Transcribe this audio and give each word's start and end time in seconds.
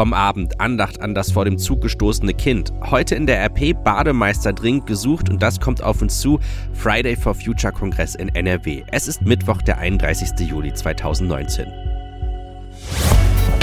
Vom 0.00 0.14
Abend 0.14 0.58
Andacht 0.62 1.02
an 1.02 1.14
das 1.14 1.30
vor 1.30 1.44
dem 1.44 1.58
Zug 1.58 1.82
gestoßene 1.82 2.32
Kind. 2.32 2.72
Heute 2.90 3.16
in 3.16 3.26
der 3.26 3.44
RP 3.44 3.74
Bademeister 3.84 4.54
dringend 4.54 4.86
gesucht 4.86 5.28
und 5.28 5.42
das 5.42 5.60
kommt 5.60 5.82
auf 5.82 6.00
uns 6.00 6.20
zu. 6.20 6.40
Friday 6.72 7.14
for 7.14 7.34
Future 7.34 7.70
Kongress 7.70 8.14
in 8.14 8.34
NRW. 8.34 8.82
Es 8.90 9.08
ist 9.08 9.20
Mittwoch, 9.20 9.60
der 9.60 9.76
31. 9.76 10.48
Juli 10.48 10.72
2019. 10.72 11.66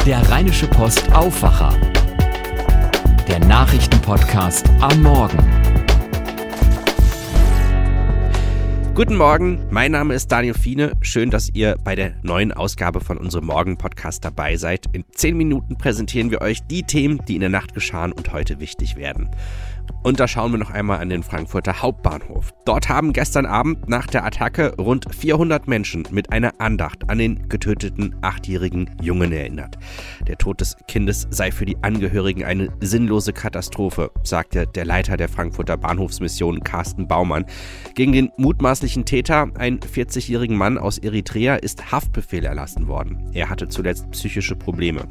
Der 0.05 0.30
Rheinische 0.30 0.68
Post 0.68 1.12
Aufwacher. 1.12 1.73
Der 3.28 3.40
Nachrichtenpodcast 3.40 4.70
am 4.80 5.02
Morgen. 5.02 5.40
Guten 8.98 9.16
Morgen, 9.16 9.64
mein 9.70 9.91
Name 9.91 10.16
ist 10.16 10.32
Daniel 10.32 10.55
Fiene. 10.55 10.93
Schön, 11.02 11.30
dass 11.30 11.52
ihr 11.54 11.77
bei 11.84 11.93
der 11.93 12.16
neuen 12.23 12.52
Ausgabe 12.52 13.00
von 13.00 13.20
unserem 13.20 13.45
Morgen-Podcast 13.45 14.25
dabei 14.25 14.57
seid. 14.57 14.88
In 14.91 15.05
zehn 15.12 15.38
Minuten 15.38 15.77
präsentieren 15.77 16.31
wir 16.31 16.41
euch 16.41 16.66
die 16.66 16.81
Themen, 16.81 17.23
die 17.27 17.36
in 17.36 17.41
der 17.41 17.52
Nacht 17.52 17.75
geschahen 17.75 18.12
und 18.12 18.34
heute 18.34 18.59
wichtig 18.59 18.95
werden. 18.95 19.30
Und 20.04 20.20
da 20.20 20.27
schauen 20.27 20.52
wir 20.52 20.58
noch 20.58 20.72
einmal 20.72 21.00
an 21.00 21.09
den 21.09 21.23
Frankfurter 21.23 21.82
Hauptbahnhof. 21.82 22.54
Dort 22.66 22.88
haben 22.88 23.12
gestern 23.12 23.45
Abend 23.45 23.90
nach 23.90 24.08
der 24.08 24.26
Attacke 24.26 24.73
rund 24.78 25.05
400 25.14 25.68
Menschen 25.68 26.08
mit 26.12 26.32
einer 26.32 26.54
Andacht 26.59 27.09
an 27.09 27.18
den 27.18 27.50
getöteten 27.50 28.16
achtjährigen 28.22 28.90
Jungen 29.02 29.31
erinnert. 29.31 29.78
Der 30.28 30.38
Tod 30.38 30.62
des 30.62 30.78
Kindes 30.88 31.28
sei 31.30 31.52
für 31.52 31.66
die 31.66 31.78
Angehörigen 31.81 32.45
eine 32.45 32.70
sinnlose 32.80 33.34
Katastrophe, 33.34 34.12
sagte 34.23 34.66
der 34.68 34.86
Leiter 34.86 35.18
der 35.18 35.30
Frankfurter 35.30 35.78
Bahnhofsmission 35.78 36.64
Carsten 36.64 37.08
Baumann. 37.08 37.45
Gegen 37.95 38.14
den 38.14 38.31
mutmaßlichen 38.38 39.06
Täter, 39.06 39.50
einen 39.58 39.80
40-jährigen 39.80 40.56
Mann 40.56 40.78
aus 40.78 40.98
Eritrea, 40.98 41.56
ist 41.56 41.92
Haftbefehl 41.92 42.45
erlassen 42.45 42.88
worden. 42.88 43.30
Er 43.34 43.50
hatte 43.50 43.67
zuletzt 43.67 44.09
psychische 44.12 44.56
Probleme. 44.56 45.08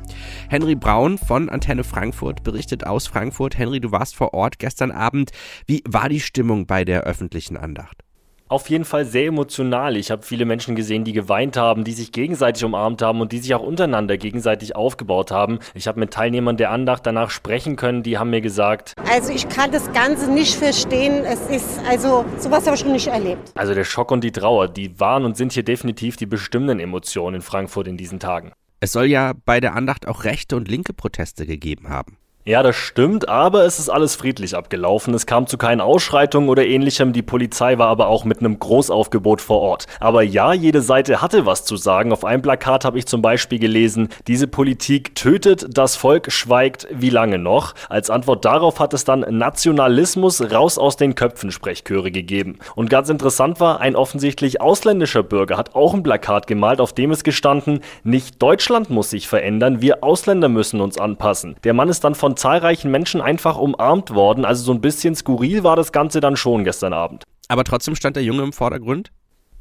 Henry 0.48 0.75
Braun 0.75 1.19
von 1.19 1.48
Antenne 1.48 1.84
Frankfurt 1.84 2.43
berichtet 2.43 2.87
aus 2.87 3.06
Frankfurt. 3.06 3.59
Henry, 3.59 3.81
du 3.81 3.93
warst 3.93 4.17
vor 4.17 4.34
Ort 4.34 4.59
gestern 4.67 4.91
Abend. 4.91 5.31
Wie 5.69 5.84
war 5.89 6.09
die 6.09 6.19
Stimmung 6.19 6.67
bei 6.67 6.84
der 6.84 7.03
öffentlichen 7.03 7.56
Andacht? 7.56 8.03
Auf 8.48 8.69
jeden 8.69 8.84
Fall 8.84 9.05
sehr 9.05 9.27
emotional. 9.27 9.97
Ich 9.97 10.11
habe 10.11 10.22
viele 10.22 10.45
Menschen 10.45 10.75
gesehen, 10.75 11.05
die 11.05 11.12
geweint 11.12 11.56
haben, 11.56 11.84
die 11.84 11.92
sich 11.92 12.11
gegenseitig 12.11 12.64
umarmt 12.64 13.00
haben 13.00 13.20
und 13.20 13.31
die 13.31 13.39
sich 13.39 13.55
auch 13.55 13.62
untereinander 13.62 14.17
gegenseitig 14.17 14.75
aufgebaut 14.75 15.31
haben. 15.31 15.61
Ich 15.75 15.87
habe 15.87 16.00
mit 16.00 16.12
Teilnehmern 16.12 16.56
der 16.56 16.72
Andacht 16.72 17.06
danach 17.06 17.31
sprechen 17.31 17.77
können, 17.77 18.03
die 18.03 18.19
haben 18.19 18.31
mir 18.31 18.41
gesagt, 18.41 18.94
also 19.09 19.33
ich 19.33 19.48
kann 19.48 19.70
das 19.70 19.92
Ganze 19.92 20.33
nicht 20.33 20.55
verstehen. 20.55 21.25
Es 21.25 21.41
ist, 21.48 21.81
also 21.89 22.25
sowas 22.39 22.67
habe 22.67 22.75
ich 22.75 22.84
noch 22.84 22.92
nicht 22.92 23.06
erlebt. 23.06 23.53
Also 23.55 23.72
der 23.72 23.84
Schock 23.84 24.11
und 24.11 24.25
die 24.25 24.33
Trauer, 24.33 24.67
die 24.67 24.98
waren 24.98 25.25
und 25.25 25.37
sind 25.37 25.53
hier 25.53 25.64
definitiv 25.64 26.17
die 26.17 26.27
bestimmenden 26.27 26.81
Emotionen 26.81 27.37
in 27.37 27.42
Frankfurt 27.42 27.87
in 27.87 27.97
diesen 27.97 28.19
Tagen. 28.19 28.53
Es 28.81 28.92
soll 28.92 29.06
ja 29.06 29.33
bei 29.44 29.61
der 29.61 29.77
Andacht 29.77 30.09
auch 30.09 30.25
rechte 30.25 30.56
und 30.56 30.69
linke 30.69 30.92
Proteste 30.92 31.47
gegeben 31.47 31.89
haben. 31.89 32.17
Ja, 32.48 32.62
das 32.62 32.77
stimmt, 32.77 33.28
aber 33.28 33.64
es 33.64 33.80
ist 33.80 33.89
alles 33.89 34.14
friedlich 34.14 34.55
abgelaufen. 34.55 35.12
Es 35.14 35.27
kam 35.27 35.48
zu 35.48 35.58
keinen 35.58 35.80
Ausschreitungen 35.80 36.48
oder 36.48 36.64
ähnlichem. 36.64 37.12
Die 37.12 37.22
Polizei 37.22 37.77
war 37.77 37.88
aber 37.88 38.06
auch 38.06 38.25
mit 38.25 38.38
einem 38.38 38.61
Großaufgebot 38.61 39.41
vor 39.41 39.61
Ort. 39.61 39.86
Aber 39.98 40.22
ja, 40.22 40.53
jede 40.53 40.80
Seite 40.80 41.20
hatte 41.20 41.44
was 41.44 41.64
zu 41.64 41.77
sagen. 41.77 42.12
Auf 42.12 42.25
einem 42.25 42.42
Plakat 42.42 42.84
habe 42.84 43.00
ich 43.00 43.06
zum 43.06 43.20
Beispiel 43.20 43.58
gelesen, 43.58 44.11
diese 44.28 44.47
Politik 44.47 45.16
tötet, 45.16 45.77
das 45.77 45.97
Volk 45.97 46.30
schweigt, 46.30 46.86
wie 46.92 47.11
lange 47.11 47.38
noch? 47.38 47.75
Als 47.88 48.11
Antwort 48.11 48.44
darauf 48.44 48.78
hat 48.78 48.94
es 48.94 49.03
dann 49.03 49.27
Nationalismus 49.28 50.53
raus 50.53 50.78
aus 50.78 50.97
den 50.97 51.16
Köpfen 51.16 51.50
Sprechchöre 51.50 52.12
gegeben. 52.12 52.60
Und 52.77 52.91
ganz 52.91 53.08
interessant 53.08 53.58
war, 53.58 53.81
ein 53.81 53.97
offensichtlich 53.97 54.60
ausländischer 54.60 55.25
Bürger 55.25 55.56
hat 55.56 55.75
auch 55.75 55.94
ein 55.94 56.05
Plakat 56.05 56.47
gemalt, 56.47 56.81
auf 56.81 56.92
dem 56.92 57.10
es 57.10 57.25
gestanden, 57.25 57.81
nicht 58.05 58.41
Deutschland 58.41 58.88
muss 58.88 59.10
sich 59.10 59.27
verändern, 59.27 59.83
wir 59.83 60.05
Ausländer 60.05 60.48
müssen 60.48 60.81
uns 60.81 60.97
anpassen. 60.97 61.56
Der 61.64 61.75
Mann 61.75 61.88
ist 61.88 62.05
dann 62.05 62.14
von 62.14 62.36
zahlreichen 62.37 62.91
Menschen 62.91 63.20
einfach 63.20 63.56
umarmt 63.56 64.15
worden. 64.15 64.45
Also 64.45 64.65
so 64.65 64.73
ein 64.73 64.81
bisschen 64.81 65.15
skurril 65.15 65.65
war 65.65 65.77
das 65.77 65.93
Ganze 65.93 66.21
dann 66.21 66.37
schon 66.37 66.65
gestern 66.65 66.93
Abend. 66.93 67.25
Aber 67.49 67.65
trotzdem 67.65 67.94
stand 67.97 68.16
der 68.16 68.25
Junge 68.25 68.43
im 68.43 68.53
Vordergrund? 68.53 69.10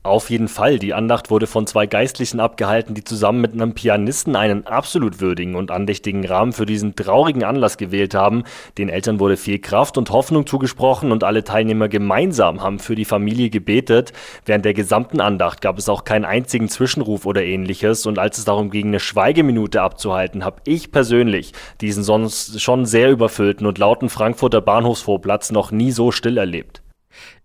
Auf 0.06 0.30
jeden 0.30 0.50
Fall. 0.50 0.78
Die 0.78 0.94
Andacht 0.94 1.32
wurde 1.32 1.48
von 1.48 1.66
zwei 1.66 1.88
Geistlichen 1.88 2.40
abgehalten, 2.40 2.94
die 2.94 3.04
zusammen 3.04 3.42
mit 3.42 3.54
einem 3.54 3.74
Pianisten 3.74 4.36
einen 4.36 4.68
absolut 4.68 5.20
würdigen 5.20 5.56
und 5.56 5.72
andächtigen 5.72 6.24
Rahmen 6.24 6.54
für 6.54 6.68
diesen 6.68 6.96
traurigen 6.96 7.44
Anlass 7.44 7.78
gewählt 7.78 8.14
haben. 8.14 8.44
Den 8.78 8.90
Eltern 8.90 9.20
wurde 9.20 9.36
viel 9.36 9.58
Kraft 9.58 9.98
und 9.98 10.12
Hoffnung 10.12 10.46
zugesprochen 10.46 11.12
und 11.12 11.24
alle 11.24 11.44
Teilnehmer 11.44 11.88
gemeinsam 11.88 12.62
haben 12.62 12.78
für 12.78 12.94
die 12.94 13.04
Familie 13.04 13.50
gebetet. 13.50 14.14
Während 14.46 14.64
der 14.64 14.76
gesamten 14.76 15.22
Andacht 15.22 15.62
gab 15.62 15.80
es 15.80 15.90
auch 15.90 16.04
keinen 16.04 16.26
einzigen 16.26 16.70
Zwischenruf 16.70 17.26
oder 17.26 17.44
ähnliches 17.44 18.06
und 18.06 18.20
als 18.20 18.38
es 18.38 18.46
darum 18.46 18.70
ging, 18.70 18.90
eine 18.90 19.00
Schweigeminute 19.00 19.82
abzuhalten, 19.82 20.46
habe 20.46 20.62
ich 20.66 20.92
persönlich 20.92 21.54
diesen 21.82 22.04
sonst 22.04 22.62
schon 22.62 22.86
sehr 22.86 23.10
überfüllten 23.10 23.66
und 23.66 23.80
lauten 23.80 24.10
Frankfurter 24.10 24.62
Bahnhofsvorplatz 24.62 25.52
noch 25.52 25.72
nie 25.72 25.90
so 25.90 26.12
still 26.12 26.38
erlebt. 26.38 26.84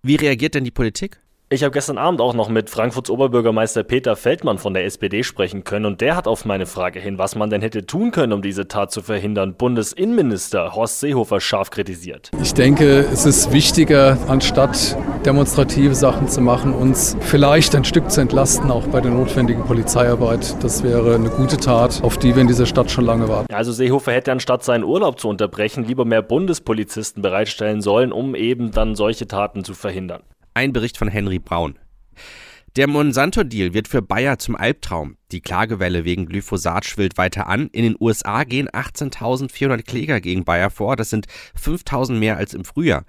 Wie 0.02 0.16
reagiert 0.16 0.54
denn 0.54 0.64
die 0.64 0.70
Politik? 0.70 1.20
Ich 1.52 1.64
habe 1.64 1.72
gestern 1.72 1.98
Abend 1.98 2.20
auch 2.20 2.32
noch 2.32 2.48
mit 2.48 2.70
Frankfurts 2.70 3.10
Oberbürgermeister 3.10 3.82
Peter 3.82 4.14
Feldmann 4.14 4.58
von 4.58 4.72
der 4.72 4.84
SPD 4.84 5.24
sprechen 5.24 5.64
können 5.64 5.84
und 5.84 6.00
der 6.00 6.14
hat 6.14 6.28
auf 6.28 6.44
meine 6.44 6.64
Frage 6.64 7.00
hin, 7.00 7.18
was 7.18 7.34
man 7.34 7.50
denn 7.50 7.60
hätte 7.60 7.86
tun 7.86 8.12
können, 8.12 8.32
um 8.32 8.40
diese 8.40 8.68
Tat 8.68 8.92
zu 8.92 9.02
verhindern, 9.02 9.54
Bundesinnenminister 9.54 10.76
Horst 10.76 11.00
Seehofer 11.00 11.40
scharf 11.40 11.70
kritisiert. 11.70 12.30
Ich 12.40 12.54
denke, 12.54 13.00
es 13.12 13.26
ist 13.26 13.50
wichtiger, 13.50 14.16
anstatt 14.28 14.96
demonstrative 15.26 15.96
Sachen 15.96 16.28
zu 16.28 16.40
machen, 16.40 16.72
uns 16.72 17.16
vielleicht 17.18 17.74
ein 17.74 17.82
Stück 17.82 18.12
zu 18.12 18.20
entlasten, 18.20 18.70
auch 18.70 18.86
bei 18.86 19.00
der 19.00 19.10
notwendigen 19.10 19.64
Polizeiarbeit. 19.64 20.54
Das 20.62 20.84
wäre 20.84 21.16
eine 21.16 21.30
gute 21.30 21.56
Tat, 21.56 22.00
auf 22.04 22.16
die 22.16 22.36
wir 22.36 22.42
in 22.42 22.46
dieser 22.46 22.66
Stadt 22.66 22.92
schon 22.92 23.06
lange 23.06 23.28
warten. 23.28 23.52
Also 23.52 23.72
Seehofer 23.72 24.12
hätte 24.12 24.30
anstatt 24.30 24.62
seinen 24.62 24.84
Urlaub 24.84 25.18
zu 25.18 25.28
unterbrechen, 25.28 25.82
lieber 25.82 26.04
mehr 26.04 26.22
Bundespolizisten 26.22 27.22
bereitstellen 27.22 27.80
sollen, 27.80 28.12
um 28.12 28.36
eben 28.36 28.70
dann 28.70 28.94
solche 28.94 29.26
Taten 29.26 29.64
zu 29.64 29.74
verhindern. 29.74 30.22
Ein 30.60 30.74
Bericht 30.74 30.98
von 30.98 31.08
Henry 31.08 31.38
Braun. 31.38 31.78
Der 32.76 32.86
Monsanto-Deal 32.86 33.72
wird 33.72 33.88
für 33.88 34.02
Bayer 34.02 34.38
zum 34.38 34.56
Albtraum. 34.56 35.16
Die 35.32 35.40
Klagewelle 35.40 36.04
wegen 36.04 36.26
Glyphosat 36.26 36.84
schwillt 36.84 37.16
weiter 37.16 37.46
an. 37.46 37.68
In 37.68 37.84
den 37.84 37.96
USA 38.00 38.44
gehen 38.44 38.68
18.400 38.68 39.82
Kläger 39.82 40.20
gegen 40.20 40.44
Bayer 40.44 40.70
vor. 40.70 40.96
Das 40.96 41.10
sind 41.10 41.26
5.000 41.60 42.14
mehr 42.14 42.36
als 42.36 42.52
im 42.54 42.64
Frühjahr. 42.64 43.04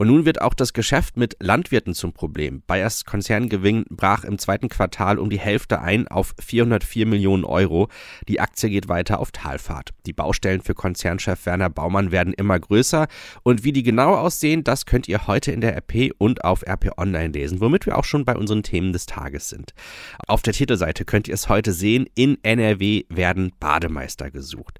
Und 0.00 0.08
nun 0.08 0.24
wird 0.24 0.40
auch 0.40 0.54
das 0.54 0.72
Geschäft 0.72 1.18
mit 1.18 1.36
Landwirten 1.40 1.92
zum 1.92 2.14
Problem. 2.14 2.62
Bayers 2.66 3.04
Konzerngewinn 3.04 3.84
brach 3.90 4.24
im 4.24 4.38
zweiten 4.38 4.70
Quartal 4.70 5.18
um 5.18 5.28
die 5.28 5.38
Hälfte 5.38 5.82
ein 5.82 6.08
auf 6.08 6.34
404 6.40 7.04
Millionen 7.04 7.44
Euro. 7.44 7.88
Die 8.26 8.40
Aktie 8.40 8.70
geht 8.70 8.88
weiter 8.88 9.20
auf 9.20 9.30
Talfahrt. 9.30 9.90
Die 10.06 10.14
Baustellen 10.14 10.62
für 10.62 10.72
Konzernchef 10.72 11.44
Werner 11.44 11.68
Baumann 11.68 12.12
werden 12.12 12.32
immer 12.32 12.58
größer. 12.58 13.08
Und 13.42 13.62
wie 13.62 13.72
die 13.72 13.82
genau 13.82 14.14
aussehen, 14.14 14.64
das 14.64 14.86
könnt 14.86 15.06
ihr 15.06 15.26
heute 15.26 15.52
in 15.52 15.60
der 15.60 15.76
RP 15.76 16.12
und 16.16 16.44
auf 16.44 16.66
RP 16.66 16.96
Online 16.96 17.34
lesen, 17.34 17.60
womit 17.60 17.84
wir 17.84 17.98
auch 17.98 18.04
schon 18.04 18.24
bei 18.24 18.34
unseren 18.34 18.62
Themen 18.62 18.94
des 18.94 19.04
Tages 19.04 19.50
sind. 19.50 19.74
Auf 20.26 20.40
der 20.40 20.54
Titelseite 20.54 21.04
könnt 21.04 21.28
ihr 21.28 21.34
es 21.34 21.50
heute 21.50 21.59
sehen. 21.66 22.06
In 22.14 22.38
NRW 22.42 23.04
werden 23.10 23.52
Bademeister 23.60 24.30
gesucht. 24.30 24.78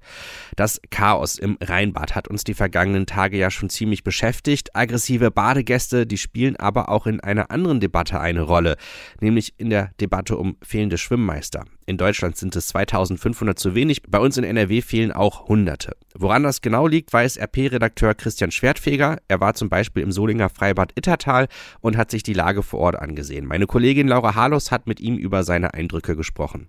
Das 0.56 0.80
Chaos 0.90 1.38
im 1.38 1.58
Rheinbad 1.60 2.14
hat 2.14 2.28
uns 2.28 2.44
die 2.44 2.54
vergangenen 2.54 3.04
Tage 3.06 3.36
ja 3.36 3.50
schon 3.50 3.68
ziemlich 3.68 4.02
beschäftigt. 4.02 4.74
Aggressiv 4.74 5.10
Aggressive 5.10 5.30
Badegäste, 5.32 6.06
die 6.06 6.18
spielen 6.18 6.54
aber 6.56 6.88
auch 6.88 7.06
in 7.06 7.18
einer 7.18 7.50
anderen 7.50 7.80
Debatte 7.80 8.20
eine 8.20 8.42
Rolle, 8.42 8.76
nämlich 9.20 9.54
in 9.58 9.68
der 9.68 9.90
Debatte 10.00 10.36
um 10.36 10.56
fehlende 10.62 10.98
Schwimmmeister. 10.98 11.64
In 11.84 11.98
Deutschland 11.98 12.36
sind 12.36 12.54
es 12.54 12.68
2500 12.68 13.58
zu 13.58 13.74
wenig, 13.74 14.02
bei 14.08 14.18
uns 14.18 14.36
in 14.36 14.44
NRW 14.44 14.80
fehlen 14.80 15.10
auch 15.10 15.48
Hunderte. 15.48 15.96
Woran 16.14 16.44
das 16.44 16.60
genau 16.60 16.86
liegt, 16.86 17.12
weiß 17.12 17.38
RP-Redakteur 17.38 18.14
Christian 18.14 18.50
Schwertfeger. 18.50 19.18
Er 19.26 19.40
war 19.40 19.54
zum 19.54 19.68
Beispiel 19.68 20.02
im 20.02 20.12
Solinger 20.12 20.48
Freibad 20.48 20.92
Ittertal 20.94 21.48
und 21.80 21.96
hat 21.96 22.10
sich 22.10 22.22
die 22.22 22.32
Lage 22.32 22.62
vor 22.62 22.80
Ort 22.80 22.96
angesehen. 22.96 23.46
Meine 23.46 23.66
Kollegin 23.66 24.08
Laura 24.08 24.36
Harlos 24.36 24.70
hat 24.70 24.86
mit 24.86 25.00
ihm 25.00 25.16
über 25.16 25.42
seine 25.42 25.74
Eindrücke 25.74 26.16
gesprochen. 26.16 26.68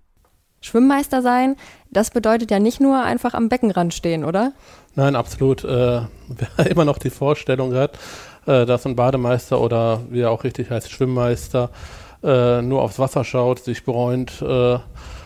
Schwimmmeister 0.62 1.20
sein, 1.20 1.56
das 1.90 2.10
bedeutet 2.10 2.50
ja 2.50 2.58
nicht 2.58 2.80
nur 2.80 3.02
einfach 3.02 3.34
am 3.34 3.48
Beckenrand 3.48 3.92
stehen, 3.92 4.24
oder? 4.24 4.52
Nein, 4.94 5.16
absolut. 5.16 5.64
Äh, 5.64 6.02
wer 6.28 6.66
immer 6.70 6.84
noch 6.84 6.98
die 6.98 7.10
Vorstellung 7.10 7.74
hat, 7.74 7.98
äh, 8.46 8.64
dass 8.64 8.86
ein 8.86 8.96
Bademeister 8.96 9.60
oder 9.60 10.00
wie 10.08 10.20
er 10.20 10.30
auch 10.30 10.44
richtig 10.44 10.70
heißt, 10.70 10.90
Schwimmmeister, 10.90 11.70
äh, 12.22 12.62
nur 12.62 12.82
aufs 12.82 12.98
Wasser 12.98 13.24
schaut, 13.24 13.58
sich 13.60 13.84
bräunt 13.84 14.40
äh, 14.40 14.78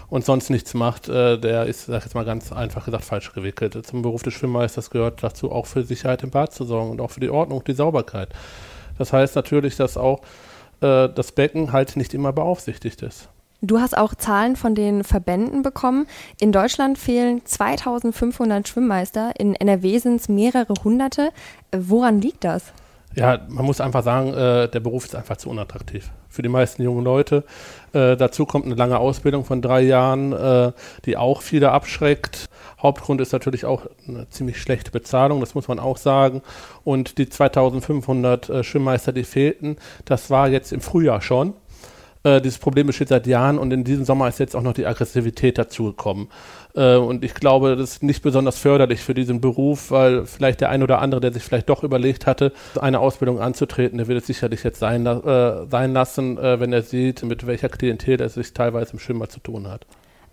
und 0.08 0.25
sonst 0.25 0.50
nichts 0.50 0.75
macht, 0.75 1.08
äh, 1.08 1.38
der 1.38 1.66
ist, 1.66 1.87
sag 1.87 1.99
ich 1.99 2.05
jetzt 2.05 2.14
mal 2.14 2.25
ganz 2.25 2.52
einfach 2.52 2.87
gesagt, 2.87 3.05
falsch 3.05 3.32
gewickelt. 3.32 3.87
Zum 3.87 4.02
Beruf 4.02 4.22
des 4.22 4.34
Schwimmmeisters 4.34 4.90
gehört 4.90 5.22
dazu 5.22 5.52
auch 5.52 5.66
für 5.66 5.84
Sicherheit 5.84 6.22
im 6.22 6.31
Bad 6.31 6.52
zu 6.52 6.64
sorgen 6.64 6.90
und 6.90 7.00
auch 7.00 7.11
für 7.11 7.20
die 7.20 7.31
Ordnung, 7.31 7.62
die 7.64 7.75
Sauberkeit. 7.75 8.31
Das 8.99 9.12
heißt 9.12 9.37
natürlich, 9.37 9.76
dass 9.76 9.96
auch 9.96 10.22
äh, 10.81 11.08
das 11.08 11.32
Becken 11.32 11.72
halt 11.72 11.96
nicht 11.96 12.14
immer 12.14 12.32
beaufsichtigt 12.32 13.02
ist. 13.02 13.28
Du 13.62 13.81
hast 13.81 13.97
auch 13.97 14.14
Zahlen 14.14 14.55
von 14.56 14.75
den 14.75 15.03
Verbänden 15.03 15.62
bekommen. 15.62 16.06
In 16.38 16.53
Deutschland 16.53 16.99
fehlen 16.99 17.41
2500 17.44 18.69
Schwimmmeister, 18.69 19.32
in 19.38 19.55
NRW 19.55 19.99
sind 19.99 20.20
es 20.20 20.29
mehrere 20.29 20.75
hunderte. 20.85 21.31
Woran 21.73 22.20
liegt 22.20 22.44
das? 22.44 22.73
Ja, 23.14 23.41
man 23.49 23.64
muss 23.64 23.81
einfach 23.81 24.05
sagen, 24.05 24.35
äh, 24.35 24.69
der 24.69 24.81
Beruf 24.81 25.06
ist 25.06 25.14
einfach 25.14 25.38
zu 25.38 25.49
unattraktiv 25.49 26.11
für 26.29 26.43
die 26.43 26.50
meisten 26.50 26.82
jungen 26.82 27.03
Leute. 27.03 27.44
Äh, 27.94 28.14
dazu 28.17 28.44
kommt 28.44 28.67
eine 28.67 28.75
lange 28.75 28.99
Ausbildung 28.99 29.47
von 29.47 29.62
drei 29.62 29.81
Jahren, 29.81 30.35
äh, 30.35 30.73
die 31.06 31.17
auch 31.17 31.41
viele 31.41 31.73
abschreckt. 31.73 32.44
Hauptgrund 32.82 33.23
ist 33.23 33.32
natürlich 33.32 33.64
auch 33.64 33.87
eine 34.06 34.29
ziemlich 34.29 34.61
schlechte 34.61 34.91
Bezahlung, 34.91 35.41
das 35.41 35.55
muss 35.55 35.67
man 35.67 35.79
auch 35.79 35.97
sagen. 35.97 36.43
Und 36.85 37.17
die 37.17 37.26
2500 37.26 38.50
äh, 38.50 38.62
Schwimmmeister, 38.62 39.12
die 39.12 39.25
fehlten, 39.25 39.79
das 40.05 40.29
war 40.29 40.49
jetzt 40.49 40.73
im 40.73 40.82
Frühjahr 40.82 41.23
schon. 41.23 41.55
Äh, 42.26 42.40
dieses 42.40 42.58
Problem 42.58 42.88
besteht 42.88 43.08
seit 43.08 43.28
Jahren 43.28 43.56
und 43.56 43.73
in 43.73 43.84
diesem 43.84 44.05
Sommer 44.05 44.26
ist 44.26 44.40
jetzt 44.40 44.56
auch 44.56 44.62
noch 44.62 44.73
die 44.73 44.84
Aggressivität 44.84 45.58
dazugekommen. 45.58 46.26
Äh, 46.75 46.96
und 46.96 47.25
ich 47.25 47.34
glaube, 47.34 47.76
das 47.76 47.93
ist 47.93 48.02
nicht 48.02 48.20
besonders 48.23 48.58
förderlich 48.58 49.00
für 49.00 49.14
diesen 49.14 49.40
Beruf, 49.40 49.93
weil 49.93 50.26
vielleicht 50.26 50.61
der 50.61 50.70
ein 50.70 50.82
oder 50.82 51.00
andere, 51.00 51.20
der 51.20 51.32
sich 51.32 51.44
vielleicht 51.44 51.69
doch 51.69 51.84
überlegt 51.84 52.26
hatte, 52.26 52.52
eine 52.81 52.99
Ausbildung 52.99 53.38
anzutreten, 53.38 53.99
der 53.99 54.08
wird 54.08 54.20
es 54.23 54.26
sicherlich 54.26 54.64
jetzt 54.64 54.81
sein, 54.81 55.06
äh, 55.06 55.67
sein 55.70 55.93
lassen, 55.93 56.37
äh, 56.37 56.58
wenn 56.58 56.73
er 56.73 56.82
sieht, 56.82 57.23
mit 57.23 57.46
welcher 57.46 57.69
Klientel 57.69 58.20
er 58.20 58.28
sich 58.28 58.52
teilweise 58.52 58.94
im 58.94 58.99
Schwimmer 58.99 59.28
zu 59.28 59.38
tun 59.38 59.69
hat. 59.69 59.87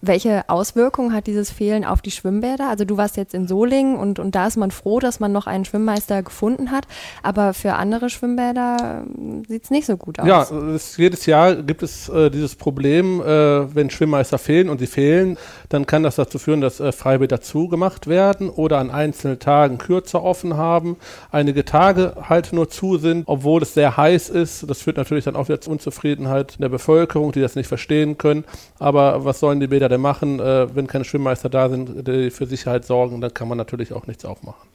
Welche 0.05 0.49
Auswirkungen 0.49 1.13
hat 1.13 1.27
dieses 1.27 1.49
Fehlen 1.49 1.85
auf 1.85 2.01
die 2.01 2.11
Schwimmbäder? 2.11 2.67
Also 2.67 2.83
du 2.83 2.97
warst 2.97 3.15
jetzt 3.15 3.33
in 3.33 3.47
Solingen 3.47 3.95
und, 3.95 4.19
und 4.19 4.35
da 4.35 4.47
ist 4.47 4.57
man 4.57 4.69
froh, 4.69 4.99
dass 4.99 5.21
man 5.21 5.31
noch 5.31 5.47
einen 5.47 5.63
Schwimmmeister 5.63 6.23
gefunden 6.23 6.71
hat, 6.71 6.87
aber 7.21 7.53
für 7.53 7.75
andere 7.75 8.09
Schwimmbäder 8.09 9.05
ähm, 9.07 9.45
sieht 9.47 9.63
es 9.63 9.71
nicht 9.71 9.85
so 9.85 9.95
gut 9.95 10.19
aus. 10.19 10.27
Ja, 10.27 10.41
es, 10.75 10.97
jedes 10.97 11.25
Jahr 11.25 11.55
gibt 11.55 11.83
es 11.83 12.09
äh, 12.09 12.29
dieses 12.29 12.57
Problem, 12.57 13.21
äh, 13.21 13.73
wenn 13.73 13.89
Schwimmmeister 13.89 14.37
fehlen 14.37 14.67
und 14.67 14.79
sie 14.79 14.87
fehlen, 14.87 15.37
dann 15.69 15.85
kann 15.85 16.03
das 16.03 16.15
dazu 16.15 16.37
führen, 16.37 16.59
dass 16.59 16.81
äh, 16.81 16.91
Freibäder 16.91 17.39
zugemacht 17.39 18.07
werden 18.07 18.49
oder 18.49 18.79
an 18.79 18.91
einzelnen 18.91 19.39
Tagen 19.39 19.77
kürzer 19.77 20.21
offen 20.21 20.57
haben, 20.57 20.97
einige 21.31 21.63
Tage 21.63 22.15
halt 22.27 22.51
nur 22.51 22.69
zu 22.69 22.97
sind, 22.97 23.23
obwohl 23.27 23.61
es 23.61 23.73
sehr 23.73 23.95
heiß 23.95 24.27
ist. 24.27 24.69
Das 24.69 24.81
führt 24.81 24.97
natürlich 24.97 25.23
dann 25.23 25.37
auch 25.37 25.47
wieder 25.47 25.61
zu 25.61 25.71
Unzufriedenheit 25.71 26.55
in 26.57 26.61
der 26.61 26.69
Bevölkerung, 26.69 27.31
die 27.31 27.39
das 27.39 27.55
nicht 27.55 27.67
verstehen 27.67 28.17
können. 28.17 28.43
Aber 28.79 29.23
was 29.23 29.39
sollen 29.39 29.61
die 29.61 29.67
Bäder 29.67 29.92
denn 29.93 30.01
machen, 30.01 30.39
äh, 30.39 30.75
wenn 30.75 30.87
keine 30.87 31.05
Schwimmmeister 31.05 31.49
da 31.49 31.69
sind, 31.69 32.07
die 32.07 32.29
für 32.29 32.45
Sicherheit 32.45 32.85
sorgen, 32.85 33.21
dann 33.21 33.33
kann 33.33 33.47
man 33.47 33.57
natürlich 33.57 33.93
auch 33.93 34.07
nichts 34.07 34.25
aufmachen. 34.25 34.67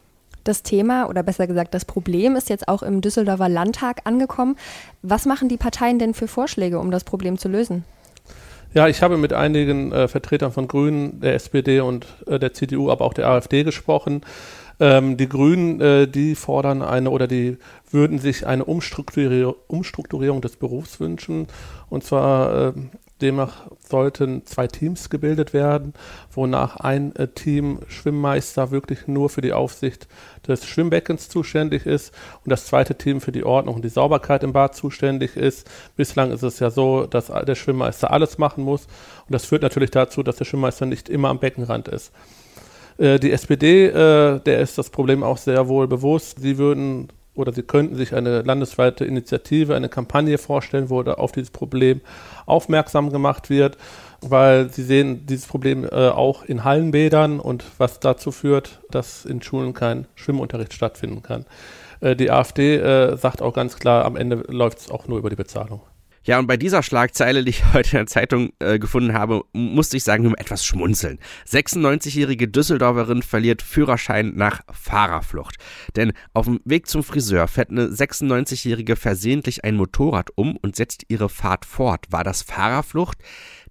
Das 0.44 0.62
Thema 0.62 1.10
oder 1.10 1.22
besser 1.22 1.46
gesagt 1.46 1.74
das 1.74 1.84
Problem 1.84 2.34
ist 2.34 2.48
jetzt 2.48 2.68
auch 2.68 2.82
im 2.82 3.02
Düsseldorfer 3.02 3.50
Landtag 3.50 4.00
angekommen. 4.04 4.56
Was 5.02 5.26
machen 5.26 5.48
die 5.48 5.58
Parteien 5.58 5.98
denn 5.98 6.14
für 6.14 6.28
Vorschläge, 6.28 6.78
um 6.78 6.90
das 6.90 7.04
Problem 7.04 7.36
zu 7.36 7.48
lösen? 7.48 7.84
Ja, 8.74 8.86
ich 8.86 9.02
habe 9.02 9.16
mit 9.16 9.32
einigen 9.32 9.92
äh, 9.92 10.08
Vertretern 10.08 10.52
von 10.52 10.68
Grünen, 10.68 11.20
der 11.20 11.34
SPD 11.34 11.80
und 11.80 12.06
äh, 12.26 12.38
der 12.38 12.52
CDU, 12.52 12.90
aber 12.90 13.04
auch 13.04 13.14
der 13.14 13.28
AfD 13.28 13.64
gesprochen. 13.64 14.22
Ähm, 14.80 15.16
die 15.16 15.28
Grünen, 15.28 15.80
äh, 15.80 16.06
die 16.06 16.34
fordern 16.34 16.82
eine 16.82 17.10
oder 17.10 17.26
die 17.26 17.56
würden 17.90 18.18
sich 18.18 18.46
eine 18.46 18.64
Umstrukturierung, 18.64 19.54
Umstrukturierung 19.66 20.40
des 20.40 20.56
Berufs 20.56 21.00
wünschen. 21.00 21.46
Und 21.88 22.04
zwar 22.04 22.68
äh, 22.68 22.72
Demnach 23.20 23.70
sollten 23.78 24.44
zwei 24.46 24.66
Teams 24.66 25.10
gebildet 25.10 25.52
werden, 25.52 25.94
wonach 26.30 26.76
ein 26.76 27.14
äh, 27.16 27.28
Team 27.28 27.80
Schwimmmeister 27.88 28.70
wirklich 28.70 29.06
nur 29.06 29.28
für 29.28 29.40
die 29.40 29.52
Aufsicht 29.52 30.08
des 30.46 30.66
Schwimmbeckens 30.66 31.28
zuständig 31.28 31.86
ist 31.86 32.14
und 32.44 32.50
das 32.50 32.66
zweite 32.66 32.96
Team 32.96 33.20
für 33.20 33.32
die 33.32 33.44
Ordnung 33.44 33.76
und 33.76 33.84
die 33.84 33.88
Sauberkeit 33.88 34.42
im 34.44 34.52
Bad 34.52 34.74
zuständig 34.74 35.36
ist. 35.36 35.68
Bislang 35.96 36.30
ist 36.30 36.42
es 36.42 36.58
ja 36.60 36.70
so, 36.70 37.06
dass 37.06 37.26
der 37.26 37.54
Schwimmmeister 37.54 38.10
alles 38.10 38.38
machen 38.38 38.64
muss 38.64 38.86
und 39.26 39.32
das 39.32 39.44
führt 39.44 39.62
natürlich 39.62 39.90
dazu, 39.90 40.22
dass 40.22 40.36
der 40.36 40.44
Schwimmmeister 40.44 40.86
nicht 40.86 41.08
immer 41.08 41.28
am 41.28 41.40
Beckenrand 41.40 41.88
ist. 41.88 42.12
Äh, 42.98 43.18
die 43.18 43.32
SPD, 43.32 43.86
äh, 43.86 44.40
der 44.40 44.60
ist 44.60 44.78
das 44.78 44.90
Problem 44.90 45.22
auch 45.22 45.38
sehr 45.38 45.68
wohl 45.68 45.88
bewusst. 45.88 46.40
Sie 46.40 46.58
würden 46.58 47.08
oder 47.38 47.52
Sie 47.52 47.62
könnten 47.62 47.94
sich 47.94 48.14
eine 48.14 48.42
landesweite 48.42 49.04
Initiative, 49.04 49.74
eine 49.74 49.88
Kampagne 49.88 50.38
vorstellen, 50.38 50.90
wo 50.90 51.02
auf 51.02 51.32
dieses 51.32 51.50
Problem 51.50 52.00
aufmerksam 52.46 53.10
gemacht 53.10 53.50
wird, 53.50 53.76
weil 54.20 54.70
Sie 54.70 54.82
sehen 54.82 55.26
dieses 55.26 55.46
Problem 55.46 55.84
äh, 55.84 56.08
auch 56.08 56.44
in 56.44 56.64
Hallenbädern 56.64 57.40
und 57.40 57.64
was 57.78 58.00
dazu 58.00 58.32
führt, 58.32 58.80
dass 58.90 59.24
in 59.24 59.40
Schulen 59.42 59.74
kein 59.74 60.06
Schwimmunterricht 60.14 60.74
stattfinden 60.74 61.22
kann. 61.22 61.46
Äh, 62.00 62.16
die 62.16 62.30
AfD 62.30 62.76
äh, 62.76 63.16
sagt 63.16 63.42
auch 63.42 63.54
ganz 63.54 63.76
klar, 63.76 64.04
am 64.04 64.16
Ende 64.16 64.44
läuft 64.48 64.78
es 64.78 64.90
auch 64.90 65.06
nur 65.06 65.18
über 65.18 65.30
die 65.30 65.36
Bezahlung. 65.36 65.80
Ja, 66.28 66.38
und 66.38 66.46
bei 66.46 66.58
dieser 66.58 66.82
Schlagzeile, 66.82 67.42
die 67.42 67.48
ich 67.48 67.64
heute 67.72 67.92
in 67.92 68.00
der 68.00 68.06
Zeitung 68.06 68.52
äh, 68.58 68.78
gefunden 68.78 69.14
habe, 69.14 69.44
musste 69.54 69.96
ich 69.96 70.04
sagen, 70.04 70.24
nur 70.24 70.38
etwas 70.38 70.62
schmunzeln. 70.62 71.20
96-jährige 71.48 72.48
Düsseldorferin 72.48 73.22
verliert 73.22 73.62
Führerschein 73.62 74.34
nach 74.34 74.60
Fahrerflucht. 74.70 75.56
Denn 75.96 76.12
auf 76.34 76.44
dem 76.44 76.60
Weg 76.66 76.86
zum 76.86 77.02
Friseur 77.02 77.48
fährt 77.48 77.70
eine 77.70 77.86
96-jährige 77.86 78.96
versehentlich 78.96 79.64
ein 79.64 79.76
Motorrad 79.76 80.28
um 80.34 80.58
und 80.58 80.76
setzt 80.76 81.04
ihre 81.08 81.30
Fahrt 81.30 81.64
fort. 81.64 82.04
War 82.10 82.24
das 82.24 82.42
Fahrerflucht? 82.42 83.16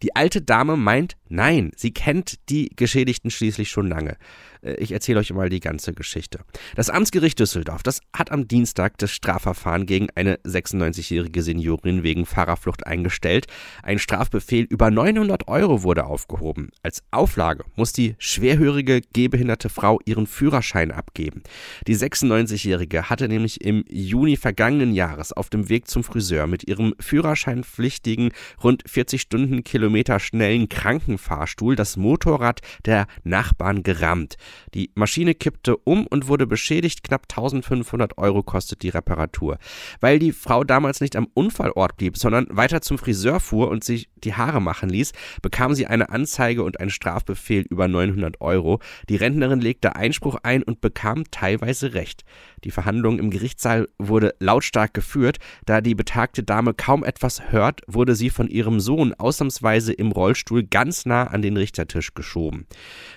Die 0.01 0.15
alte 0.15 0.41
Dame 0.41 0.77
meint, 0.77 1.15
nein, 1.29 1.71
sie 1.75 1.91
kennt 1.91 2.37
die 2.49 2.69
Geschädigten 2.75 3.31
schließlich 3.31 3.69
schon 3.69 3.87
lange. 3.87 4.17
Äh, 4.61 4.75
ich 4.75 4.91
erzähle 4.91 5.19
euch 5.19 5.33
mal 5.33 5.49
die 5.49 5.59
ganze 5.59 5.93
Geschichte. 5.93 6.39
Das 6.75 6.89
Amtsgericht 6.89 7.39
Düsseldorf, 7.39 7.83
das 7.83 8.01
hat 8.15 8.31
am 8.31 8.47
Dienstag 8.47 8.97
das 8.97 9.11
Strafverfahren 9.11 9.85
gegen 9.85 10.07
eine 10.15 10.35
96-jährige 10.37 11.41
Seniorin 11.41 12.03
wegen 12.03 12.25
Fahrerflucht 12.25 12.85
eingestellt. 12.85 13.47
Ein 13.83 13.99
Strafbefehl 13.99 14.65
über 14.65 14.91
900 14.91 15.47
Euro 15.47 15.83
wurde 15.83 16.05
aufgehoben. 16.05 16.69
Als 16.83 17.03
Auflage 17.11 17.63
muss 17.75 17.93
die 17.93 18.15
schwerhörige, 18.19 19.01
gehbehinderte 19.13 19.69
Frau 19.69 19.99
ihren 20.05 20.27
Führerschein 20.27 20.91
abgeben. 20.91 21.43
Die 21.87 21.95
96-jährige 21.95 23.09
hatte 23.09 23.27
nämlich 23.27 23.61
im 23.61 23.83
Juni 23.89 24.37
vergangenen 24.37 24.93
Jahres 24.93 25.33
auf 25.33 25.49
dem 25.49 25.69
Weg 25.69 25.87
zum 25.87 26.03
Friseur 26.03 26.47
mit 26.47 26.67
ihrem 26.67 26.93
führerscheinpflichtigen, 26.99 28.31
rund 28.63 28.83
40 28.87 29.21
Stundenkilometer 29.21 30.19
schnellen 30.19 30.69
Krankenfahrstuhl 31.17 31.75
das 31.75 31.97
Motorrad 31.97 32.61
der 32.85 33.07
Nachbarn 33.23 33.83
gerammt. 33.83 34.37
Die 34.73 34.91
Maschine 34.95 35.33
kippte 35.33 35.77
um 35.77 36.07
und 36.07 36.27
wurde 36.27 36.47
beschädigt. 36.47 37.03
Knapp 37.03 37.23
1500 37.29 38.17
Euro 38.17 38.43
kostet 38.43 38.83
die 38.83 38.89
Reparatur. 38.89 39.57
Weil 39.99 40.19
die 40.19 40.31
Frau 40.31 40.63
damals 40.63 41.01
nicht 41.01 41.15
am 41.15 41.27
Unfallort 41.33 41.97
blieb, 41.97 42.17
sondern 42.17 42.47
weiter 42.49 42.81
zum 42.81 42.97
Friseur 42.97 43.39
fuhr 43.39 43.69
und 43.69 43.83
sich 43.83 44.09
die 44.23 44.33
Haare 44.33 44.61
machen 44.61 44.89
ließ, 44.89 45.11
bekam 45.41 45.73
sie 45.73 45.87
eine 45.87 46.09
Anzeige 46.09 46.63
und 46.63 46.79
einen 46.79 46.89
Strafbefehl 46.89 47.65
über 47.69 47.87
900 47.87 48.41
Euro. 48.41 48.79
Die 49.09 49.15
Rentnerin 49.15 49.61
legte 49.61 49.95
Einspruch 49.95 50.37
ein 50.43 50.63
und 50.63 50.81
bekam 50.81 51.23
teilweise 51.31 51.93
Recht. 51.93 52.23
Die 52.63 52.71
Verhandlung 52.71 53.19
im 53.19 53.29
Gerichtssaal 53.29 53.87
wurde 53.97 54.33
lautstark 54.39 54.93
geführt. 54.93 55.37
Da 55.65 55.81
die 55.81 55.95
betagte 55.95 56.43
Dame 56.43 56.73
kaum 56.73 57.03
etwas 57.03 57.51
hört, 57.51 57.81
wurde 57.87 58.15
sie 58.15 58.29
von 58.29 58.47
ihrem 58.49 58.79
Sohn 58.79 59.13
ausnahmsweise 59.13 59.93
im 59.93 60.11
Rollstuhl 60.11 60.63
ganz 60.63 61.05
nah 61.05 61.25
an 61.25 61.41
den 61.41 61.57
Richtertisch 61.57 62.13
geschoben. 62.13 62.65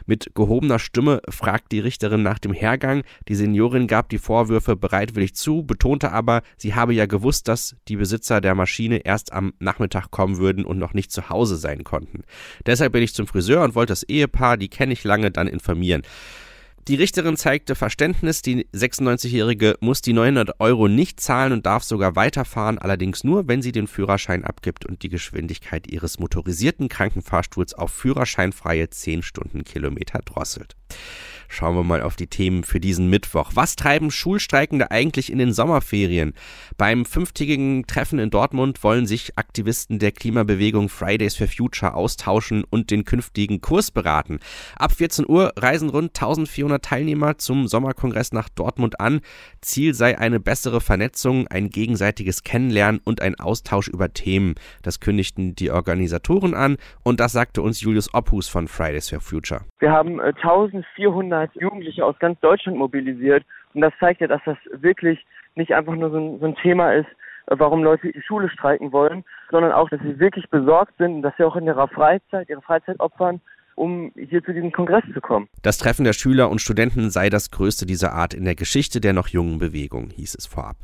Mit 0.07 0.35
gehobener 0.35 0.79
Stimme 0.79 1.21
fragt 1.29 1.73
die 1.73 1.81
Richterin 1.81 2.23
nach 2.23 2.39
dem 2.39 2.53
Hergang. 2.53 3.03
Die 3.29 3.35
Seniorin 3.35 3.87
gab 3.87 4.09
die 4.09 4.19
Vorwürfe 4.19 4.77
bereitwillig 4.77 5.35
zu, 5.35 5.63
betonte 5.63 6.13
aber, 6.13 6.43
sie 6.57 6.75
habe 6.75 6.95
ja 6.95 7.07
gewusst, 7.07 7.49
dass 7.49 7.77
die 7.89 7.97
Besitzer 7.97 8.41
der 8.41 8.55
Maschine 8.55 8.99
erst 8.99 9.33
am 9.33 9.55
Nachmittag 9.59 10.11
kommen 10.11 10.39
würden 10.39 10.65
und 10.65 10.79
noch 10.79 10.90
nicht 10.95 11.13
zu 11.13 11.29
Hause 11.29 11.57
sein 11.57 11.85
konnten. 11.85 12.25
Deshalb 12.67 12.93
bin 12.93 13.03
ich 13.03 13.15
zum 13.15 13.27
Friseur 13.27 13.63
und 13.63 13.75
wollte 13.75 13.93
das 13.93 14.03
Ehepaar, 14.03 14.57
die 14.57 14.69
kenne 14.69 14.93
ich 14.93 15.05
lange, 15.05 15.31
dann 15.31 15.47
informieren. 15.47 16.03
Die 16.89 16.95
Richterin 16.95 17.37
zeigte 17.37 17.75
Verständnis, 17.75 18.41
die 18.41 18.67
96-Jährige 18.75 19.77
muss 19.81 20.01
die 20.01 20.15
900 20.15 20.61
Euro 20.61 20.89
nicht 20.89 21.21
zahlen 21.21 21.53
und 21.53 21.67
darf 21.67 21.85
sogar 21.85 22.17
weiterfahren, 22.17 22.79
allerdings 22.79 23.23
nur, 23.23 23.47
wenn 23.49 23.61
sie 23.61 23.71
den 23.71 23.87
Führerschein 23.87 24.45
abgibt 24.45 24.87
und 24.87 25.03
die 25.03 25.11
Geschwindigkeit 25.11 25.87
ihres 25.87 26.19
motorisierten 26.19 26.89
Krankenfahrstuhls 26.89 27.75
auf 27.75 27.93
führerscheinfreie 27.93 28.89
10 28.89 29.23
Stundenkilometer 29.23 30.21
drosselt. 30.25 30.75
Schauen 31.53 31.75
wir 31.75 31.83
mal 31.83 32.01
auf 32.01 32.15
die 32.15 32.29
Themen 32.29 32.63
für 32.63 32.79
diesen 32.79 33.11
Mittwoch. 33.11 33.51
Was 33.55 33.75
treiben 33.75 34.13
Schulstreikende 34.13 34.93
eigentlich 34.93 35.33
in 35.33 35.39
den 35.39 35.53
Sommerferien? 35.53 36.33
Beim 36.79 37.05
fünftägigen 37.05 37.89
Treffen 37.89 38.21
in 38.21 38.31
Dortmund 38.31 38.85
wollen 38.85 39.05
sich 39.05 39.37
Aktivisten 39.37 39.99
der 39.99 40.13
Klimabewegung 40.13 40.89
Fridays 40.89 41.35
for 41.35 41.49
Future 41.49 41.95
austauschen 41.95 42.63
und 42.71 42.93
den 42.93 43.05
künftigen 43.05 43.61
Kurs 43.61 43.91
beraten. 43.91 44.39
Ab 44.79 44.93
14 44.93 45.29
Uhr 45.29 45.53
reisen 45.57 45.91
rund 45.91 46.11
1400 46.11 46.85
Teilnehmer 46.85 47.37
zum 47.37 47.67
Sommerkongress 47.67 48.33
nach 48.33 48.49
Dortmund 48.49 49.01
an. 49.01 49.21
Ziel 49.61 49.93
sei 49.93 50.17
eine 50.17 50.39
bessere 50.39 50.81
Vernetzung, 50.81 51.49
ein 51.49 51.69
gegenseitiges 51.69 52.45
Kennenlernen 52.45 53.01
und 53.05 53.21
ein 53.21 53.35
Austausch 53.41 53.89
über 53.89 54.13
Themen. 54.13 54.55
Das 54.83 55.01
kündigten 55.01 55.57
die 55.57 55.73
Organisatoren 55.73 56.55
an 56.55 56.77
und 57.03 57.19
das 57.19 57.33
sagte 57.33 57.61
uns 57.61 57.81
Julius 57.81 58.15
Ophus 58.15 58.49
von 58.49 58.69
Fridays 58.69 59.11
for 59.11 59.21
Future. 59.21 59.63
Wir 59.81 59.91
haben 59.91 60.21
äh, 60.21 60.33
1400 60.43 61.40
hat 61.41 61.55
Jugendliche 61.55 62.05
aus 62.05 62.19
ganz 62.19 62.39
Deutschland 62.41 62.79
mobilisiert. 62.79 63.45
Und 63.75 63.81
das 63.81 63.93
zeigt 64.01 64.21
ja, 64.21 64.27
dass 64.27 64.41
das 64.45 64.57
wirklich 64.73 65.25
nicht 65.55 65.75
einfach 65.75 65.95
nur 65.95 66.11
so 66.11 66.19
ein, 66.19 66.39
so 66.41 66.47
ein 66.47 66.57
Thema 66.57 66.93
ist, 66.95 67.09
äh, 67.47 67.57
warum 67.59 67.83
Leute 67.83 68.13
die 68.13 68.23
Schule 68.23 68.49
streiken 68.49 68.93
wollen, 68.93 69.25
sondern 69.51 69.73
auch, 69.73 69.89
dass 69.91 70.01
sie 70.01 70.19
wirklich 70.19 70.49
besorgt 70.51 70.95
sind 70.99 71.17
und 71.17 71.23
dass 71.23 71.37
sie 71.37 71.45
auch 71.45 71.57
in 71.57 71.67
ihrer 71.67 71.89
Freizeit, 71.89 72.49
ihre 72.49 72.63
Freizeit 72.63 73.01
opfern, 73.01 73.41
um 73.75 74.13
hier 74.15 74.45
zu 74.45 74.53
diesem 74.53 74.73
Kongress 74.73 75.05
zu 75.13 75.21
kommen. 75.21 75.49
Das 75.63 75.79
Treffen 75.79 76.05
der 76.05 76.13
Schüler 76.13 76.51
und 76.51 76.61
Studenten 76.61 77.11
sei 77.11 77.31
das 77.31 77.51
größte 77.51 77.87
dieser 77.87 78.13
Art 78.13 78.35
in 78.35 78.45
der 78.45 78.55
Geschichte 78.55 79.01
der 79.01 79.13
noch 79.13 79.29
jungen 79.29 79.59
Bewegung, 79.59 80.11
hieß 80.11 80.35
es 80.35 80.47
vorab. 80.47 80.77